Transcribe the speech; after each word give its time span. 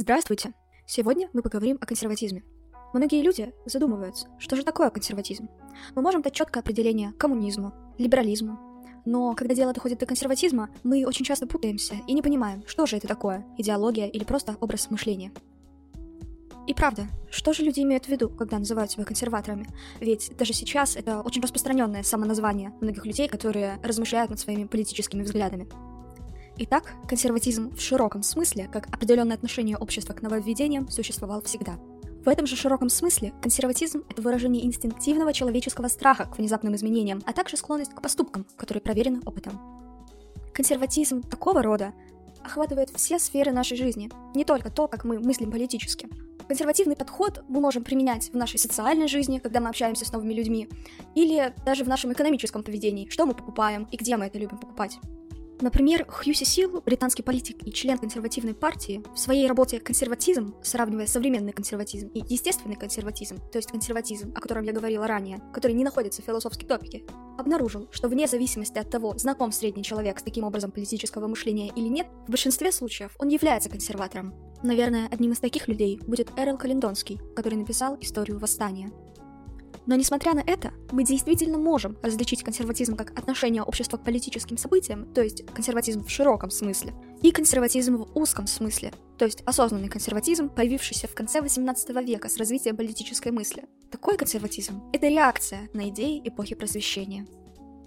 Здравствуйте! 0.00 0.54
Сегодня 0.86 1.28
мы 1.34 1.42
поговорим 1.42 1.76
о 1.78 1.84
консерватизме. 1.84 2.42
Многие 2.94 3.20
люди 3.20 3.52
задумываются, 3.66 4.28
что 4.38 4.56
же 4.56 4.64
такое 4.64 4.88
консерватизм. 4.88 5.50
Мы 5.94 6.00
можем 6.00 6.22
дать 6.22 6.32
четкое 6.32 6.62
определение 6.62 7.12
коммунизму, 7.18 7.74
либерализму, 7.98 8.58
но 9.04 9.34
когда 9.34 9.54
дело 9.54 9.74
доходит 9.74 9.98
до 9.98 10.06
консерватизма, 10.06 10.70
мы 10.84 11.04
очень 11.04 11.26
часто 11.26 11.46
путаемся 11.46 11.96
и 12.06 12.14
не 12.14 12.22
понимаем, 12.22 12.62
что 12.66 12.86
же 12.86 12.96
это 12.96 13.08
такое, 13.08 13.44
идеология 13.58 14.06
или 14.06 14.24
просто 14.24 14.56
образ 14.62 14.90
мышления. 14.90 15.32
И 16.66 16.72
правда, 16.72 17.06
что 17.30 17.52
же 17.52 17.62
люди 17.62 17.80
имеют 17.80 18.06
в 18.06 18.08
виду, 18.08 18.30
когда 18.30 18.58
называют 18.58 18.90
себя 18.90 19.04
консерваторами? 19.04 19.66
Ведь 20.00 20.32
даже 20.38 20.54
сейчас 20.54 20.96
это 20.96 21.20
очень 21.20 21.42
распространенное 21.42 22.04
самоназвание 22.04 22.72
многих 22.80 23.04
людей, 23.04 23.28
которые 23.28 23.78
размышляют 23.82 24.30
над 24.30 24.40
своими 24.40 24.64
политическими 24.64 25.22
взглядами. 25.22 25.68
Итак, 26.62 26.92
консерватизм 27.08 27.74
в 27.74 27.80
широком 27.80 28.22
смысле, 28.22 28.68
как 28.70 28.86
определенное 28.94 29.34
отношение 29.34 29.78
общества 29.78 30.12
к 30.12 30.20
нововведениям, 30.20 30.90
существовал 30.90 31.40
всегда. 31.40 31.78
В 32.22 32.28
этом 32.28 32.46
же 32.46 32.54
широком 32.54 32.90
смысле 32.90 33.32
консерватизм— 33.40 34.04
это 34.10 34.20
выражение 34.20 34.66
инстинктивного 34.66 35.32
человеческого 35.32 35.88
страха 35.88 36.26
к 36.26 36.36
внезапным 36.36 36.74
изменениям, 36.74 37.22
а 37.24 37.32
также 37.32 37.56
склонность 37.56 37.94
к 37.94 38.02
поступкам, 38.02 38.44
которые 38.58 38.82
проверены 38.82 39.20
опытом. 39.24 39.58
Консерватизм 40.52 41.22
такого 41.22 41.62
рода 41.62 41.94
охватывает 42.44 42.90
все 42.90 43.18
сферы 43.18 43.52
нашей 43.52 43.78
жизни, 43.78 44.10
не 44.34 44.44
только 44.44 44.70
то, 44.70 44.86
как 44.86 45.04
мы 45.04 45.18
мыслим 45.18 45.50
политически. 45.50 46.10
Консервативный 46.46 46.94
подход 46.94 47.42
мы 47.48 47.60
можем 47.60 47.84
применять 47.84 48.30
в 48.34 48.36
нашей 48.36 48.58
социальной 48.58 49.08
жизни, 49.08 49.38
когда 49.38 49.60
мы 49.60 49.70
общаемся 49.70 50.04
с 50.04 50.12
новыми 50.12 50.34
людьми, 50.34 50.68
или 51.14 51.54
даже 51.64 51.84
в 51.84 51.88
нашем 51.88 52.12
экономическом 52.12 52.62
поведении, 52.62 53.08
что 53.08 53.24
мы 53.24 53.32
покупаем 53.32 53.88
и 53.90 53.96
где 53.96 54.18
мы 54.18 54.26
это 54.26 54.38
любим 54.38 54.58
покупать. 54.58 54.98
Например, 55.60 56.06
Хьюси 56.06 56.44
Сил, 56.44 56.82
британский 56.84 57.22
политик 57.22 57.66
и 57.66 57.72
член 57.72 57.98
консервативной 57.98 58.54
партии, 58.54 59.02
в 59.14 59.18
своей 59.18 59.46
работе 59.46 59.78
«Консерватизм», 59.78 60.54
сравнивая 60.62 61.06
современный 61.06 61.52
консерватизм 61.52 62.08
и 62.08 62.20
естественный 62.26 62.76
консерватизм, 62.76 63.36
то 63.50 63.58
есть 63.58 63.70
консерватизм, 63.70 64.32
о 64.34 64.40
котором 64.40 64.62
я 64.64 64.72
говорила 64.72 65.06
ранее, 65.06 65.42
который 65.52 65.72
не 65.72 65.84
находится 65.84 66.22
в 66.22 66.24
философской 66.24 66.66
топике, 66.66 67.04
обнаружил, 67.38 67.88
что 67.90 68.08
вне 68.08 68.26
зависимости 68.26 68.78
от 68.78 68.90
того, 68.90 69.18
знаком 69.18 69.52
средний 69.52 69.84
человек 69.84 70.18
с 70.18 70.22
таким 70.22 70.44
образом 70.44 70.70
политического 70.70 71.26
мышления 71.26 71.70
или 71.76 71.88
нет, 71.88 72.06
в 72.26 72.30
большинстве 72.30 72.72
случаев 72.72 73.14
он 73.18 73.28
является 73.28 73.68
консерватором. 73.68 74.34
Наверное, 74.62 75.08
одним 75.10 75.32
из 75.32 75.40
таких 75.40 75.68
людей 75.68 76.00
будет 76.06 76.30
Эрл 76.38 76.56
Календонский, 76.56 77.18
который 77.36 77.56
написал 77.56 77.98
«Историю 78.00 78.38
восстания». 78.38 78.90
Но 79.86 79.94
несмотря 79.96 80.34
на 80.34 80.40
это, 80.40 80.72
мы 80.92 81.04
действительно 81.04 81.58
можем 81.58 81.96
различить 82.02 82.42
консерватизм 82.42 82.96
как 82.96 83.18
отношение 83.18 83.62
общества 83.62 83.96
к 83.96 84.04
политическим 84.04 84.56
событиям, 84.56 85.12
то 85.14 85.22
есть 85.22 85.44
консерватизм 85.46 86.04
в 86.04 86.10
широком 86.10 86.50
смысле, 86.50 86.94
и 87.22 87.32
консерватизм 87.32 87.96
в 87.96 88.16
узком 88.16 88.46
смысле, 88.46 88.92
то 89.18 89.24
есть 89.24 89.42
осознанный 89.46 89.88
консерватизм, 89.88 90.48
появившийся 90.48 91.08
в 91.08 91.14
конце 91.14 91.40
18 91.40 91.90
века 92.06 92.28
с 92.28 92.36
развитием 92.36 92.76
политической 92.76 93.32
мысли. 93.32 93.64
Такой 93.90 94.16
консерватизм— 94.16 94.82
это 94.92 95.08
реакция 95.08 95.68
на 95.74 95.88
идеи 95.88 96.20
эпохи 96.24 96.54
просвещения. 96.54 97.26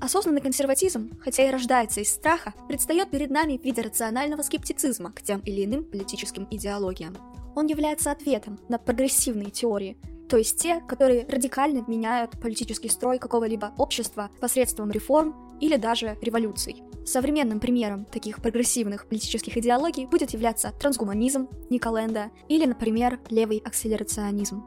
Осознанный 0.00 0.40
консерватизм, 0.40 1.16
хотя 1.20 1.46
и 1.46 1.52
рождается 1.52 2.00
из 2.00 2.08
страха, 2.08 2.54
предстает 2.66 3.10
перед 3.10 3.30
нами 3.30 3.56
в 3.56 3.64
виде 3.64 3.82
рационального 3.82 4.42
скептицизма 4.42 5.12
к 5.12 5.22
тем 5.22 5.38
или 5.40 5.64
иным 5.64 5.84
политическим 5.84 6.48
идеологиям. 6.50 7.16
Он 7.54 7.66
является 7.66 8.10
ответом 8.10 8.58
на 8.68 8.78
прогрессивные 8.78 9.50
теории, 9.50 9.96
то 10.32 10.38
есть 10.38 10.58
те, 10.58 10.80
которые 10.80 11.26
радикально 11.28 11.84
меняют 11.86 12.40
политический 12.40 12.88
строй 12.88 13.18
какого-либо 13.18 13.74
общества 13.76 14.30
посредством 14.40 14.90
реформ 14.90 15.58
или 15.60 15.76
даже 15.76 16.16
революций. 16.22 16.82
Современным 17.04 17.60
примером 17.60 18.06
таких 18.06 18.40
прогрессивных 18.40 19.06
политических 19.06 19.58
идеологий 19.58 20.06
будет 20.06 20.30
являться 20.30 20.72
трансгуманизм 20.80 21.50
Николенда 21.68 22.30
или, 22.48 22.64
например, 22.64 23.20
левый 23.28 23.58
акселерационизм. 23.58 24.64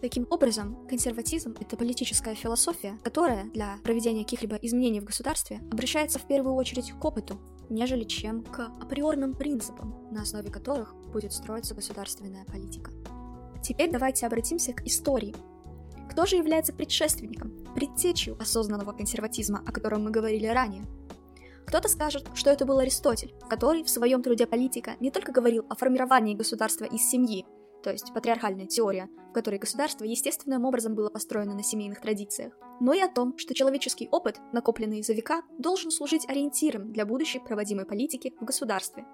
Таким 0.00 0.24
образом, 0.30 0.86
консерватизм— 0.88 1.56
это 1.60 1.76
политическая 1.76 2.36
философия, 2.36 2.96
которая 3.02 3.46
для 3.46 3.78
проведения 3.82 4.22
каких-либо 4.22 4.54
изменений 4.62 5.00
в 5.00 5.04
государстве 5.04 5.60
обращается 5.72 6.20
в 6.20 6.28
первую 6.28 6.54
очередь 6.54 6.92
к 6.92 7.04
опыту, 7.04 7.40
нежели 7.68 8.04
чем 8.04 8.44
к 8.44 8.70
априорным 8.80 9.34
принципам, 9.34 9.96
на 10.12 10.22
основе 10.22 10.48
которых 10.48 10.94
будет 11.12 11.32
строиться 11.32 11.74
государственная 11.74 12.44
политика. 12.44 12.92
Теперь 13.62 13.90
давайте 13.90 14.26
обратимся 14.26 14.72
к 14.72 14.84
истории. 14.86 15.34
Кто 16.10 16.26
же 16.26 16.36
является 16.36 16.72
предшественником, 16.72 17.52
предтечью 17.74 18.36
осознанного 18.40 18.92
консерватизма, 18.92 19.62
о 19.66 19.72
котором 19.72 20.04
мы 20.04 20.10
говорили 20.10 20.46
ранее? 20.46 20.84
Кто-то 21.66 21.88
скажет, 21.88 22.26
что 22.34 22.50
это 22.50 22.64
был 22.64 22.78
Аристотель, 22.78 23.34
который 23.50 23.84
в 23.84 23.90
своем 23.90 24.22
труде 24.22 24.46
«Политика» 24.46 24.96
не 25.00 25.10
только 25.10 25.32
говорил 25.32 25.66
о 25.68 25.76
формировании 25.76 26.34
государства 26.34 26.86
из 26.86 27.02
семьи, 27.02 27.44
то 27.82 27.90
есть 27.90 28.12
патриархальная 28.14 28.66
теория, 28.66 29.08
в 29.30 29.32
которой 29.32 29.58
государство 29.58 30.04
естественным 30.04 30.64
образом 30.64 30.94
было 30.94 31.10
построено 31.10 31.54
на 31.54 31.62
семейных 31.62 32.00
традициях, 32.00 32.54
но 32.80 32.94
и 32.94 33.00
о 33.00 33.08
том, 33.08 33.36
что 33.36 33.54
человеческий 33.54 34.08
опыт, 34.10 34.40
накопленный 34.52 35.02
за 35.02 35.12
века, 35.12 35.42
должен 35.58 35.90
служить 35.90 36.28
ориентиром 36.28 36.92
для 36.92 37.04
будущей 37.04 37.38
проводимой 37.38 37.84
политики 37.84 38.34
в 38.40 38.44
государстве. 38.44 39.04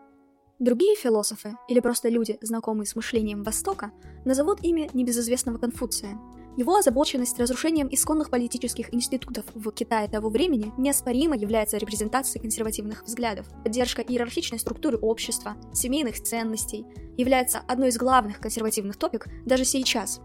Другие 0.60 0.94
философы, 0.94 1.56
или 1.68 1.80
просто 1.80 2.08
люди, 2.08 2.38
знакомые 2.40 2.86
с 2.86 2.94
мышлением 2.94 3.42
Востока, 3.42 3.90
назовут 4.24 4.62
имя 4.62 4.88
небезызвестного 4.94 5.58
Конфуция. 5.58 6.16
Его 6.56 6.76
озабоченность 6.76 7.40
разрушением 7.40 7.88
исконных 7.90 8.30
политических 8.30 8.94
институтов 8.94 9.44
в 9.56 9.68
Китае 9.72 10.08
того 10.08 10.28
времени 10.28 10.72
неоспоримо 10.78 11.36
является 11.36 11.76
репрезентацией 11.76 12.40
консервативных 12.40 13.02
взглядов. 13.02 13.48
Поддержка 13.64 14.02
иерархичной 14.02 14.60
структуры 14.60 14.96
общества, 14.96 15.56
семейных 15.72 16.22
ценностей 16.22 16.86
является 17.16 17.58
одной 17.58 17.88
из 17.88 17.98
главных 17.98 18.38
консервативных 18.38 18.96
топик 18.96 19.26
даже 19.44 19.64
сейчас. 19.64 20.20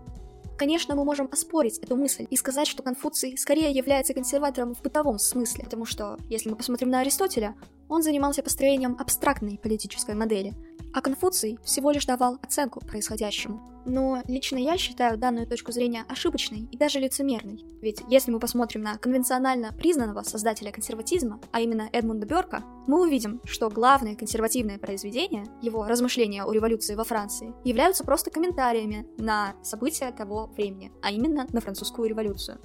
Конечно, 0.60 0.94
мы 0.94 1.06
можем 1.06 1.30
оспорить 1.32 1.78
эту 1.78 1.96
мысль 1.96 2.28
и 2.30 2.36
сказать, 2.36 2.68
что 2.68 2.84
Конфуций 2.84 3.38
скорее 3.38 3.72
является 3.72 4.14
консерватором 4.14 4.76
в 4.76 4.82
бытовом 4.82 5.18
смысле, 5.18 5.64
потому 5.64 5.86
что, 5.86 6.18
если 6.28 6.50
мы 6.50 6.58
посмотрим 6.58 6.90
на 6.90 7.00
Аристотеля, 7.00 7.56
он 7.88 8.04
занимался 8.04 8.44
построением 8.44 8.98
абстрактной 9.00 9.58
политической 9.58 10.16
модели, 10.16 10.54
а 10.94 11.00
Конфуций 11.00 11.58
всего 11.64 11.92
лишь 11.92 12.06
давал 12.06 12.40
оценку 12.44 12.82
происходящему. 12.82 13.69
Но 13.86 14.22
лично 14.28 14.58
я 14.58 14.78
считаю 14.78 15.18
данную 15.18 15.48
точку 15.48 15.72
зрения 15.72 16.06
ошибочной 16.08 16.68
и 16.72 16.78
даже 16.78 17.00
лицемерной. 17.00 17.66
Ведь 17.82 18.02
если 18.10 18.32
мы 18.32 18.40
посмотрим 18.40 18.82
на 18.82 18.98
конвенционально 18.98 19.72
признанного 19.74 20.24
создателя 20.24 20.72
консерватизма, 20.72 21.40
а 21.52 21.62
именно 21.62 21.90
Эдмунда 21.92 22.28
Бёрка, 22.28 22.64
мы 22.88 23.02
увидим, 23.02 23.42
что 23.46 23.70
главное 23.70 24.16
консервативное 24.16 24.78
произведение, 24.78 25.46
его 25.62 25.86
размышления 25.86 26.44
о 26.44 26.52
революции 26.52 26.96
во 26.96 27.04
Франции, 27.04 27.54
являются 27.64 28.04
просто 28.04 28.32
комментариями 28.32 29.08
на 29.18 29.56
события 29.64 30.12
того 30.12 30.48
времени, 30.48 30.92
а 31.02 31.12
именно 31.12 31.48
на 31.52 31.62
французскую 31.62 32.10
революцию. 32.10 32.60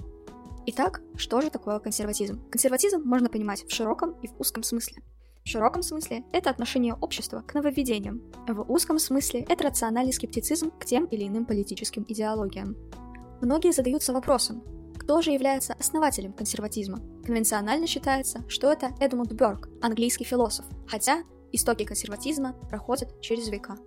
Итак, 0.67 1.01
что 1.15 1.41
же 1.41 1.51
такое 1.51 1.79
консерватизм? 1.79 2.41
Консерватизм 2.49 3.01
можно 3.05 3.29
понимать 3.29 3.65
в 3.65 3.73
широком 3.73 4.15
и 4.21 4.27
в 4.27 4.39
узком 4.39 4.63
смысле. 4.63 5.03
В 5.45 5.49
широком 5.49 5.83
смысле 5.83 6.23
это 6.31 6.49
отношение 6.49 6.95
общества 6.95 7.43
к 7.45 7.53
нововведениям, 7.53 8.19
в 8.47 8.61
узком 8.71 8.97
смысле 8.97 9.45
это 9.47 9.65
рациональный 9.65 10.11
скептицизм 10.11 10.71
к 10.71 10.85
тем 10.85 11.05
или 11.05 11.27
иным 11.27 11.45
политическим 11.45 12.03
идеологиям. 12.07 12.75
Многие 13.41 13.71
задаются 13.71 14.11
вопросом, 14.11 14.63
кто 14.97 15.21
же 15.21 15.29
является 15.29 15.75
основателем 15.79 16.33
консерватизма? 16.33 16.99
Конвенционально 17.23 17.85
считается, 17.85 18.43
что 18.49 18.71
это 18.71 18.89
Эдмунд 18.99 19.33
Бёрк, 19.33 19.69
английский 19.83 20.23
философ, 20.23 20.65
хотя 20.87 21.21
истоки 21.51 21.85
консерватизма 21.85 22.53
проходят 22.67 23.21
через 23.21 23.47
века. 23.49 23.77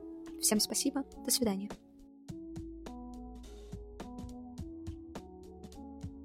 Всем 0.41 0.61
спасибо, 0.61 1.03
до 1.25 1.31
свидания. 1.33 1.71